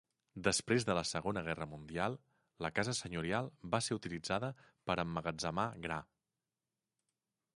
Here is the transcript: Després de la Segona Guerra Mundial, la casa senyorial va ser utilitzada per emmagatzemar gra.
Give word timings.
Després 0.45 0.85
de 0.85 0.93
la 0.97 1.01
Segona 1.09 1.43
Guerra 1.47 1.65
Mundial, 1.73 2.15
la 2.65 2.71
casa 2.79 2.95
senyorial 3.01 3.51
va 3.75 3.81
ser 3.89 3.97
utilitzada 3.99 4.51
per 4.89 4.95
emmagatzemar 5.05 5.67
gra. 5.87 6.01